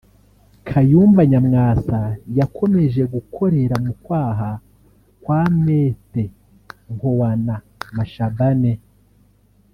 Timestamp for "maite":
5.63-6.23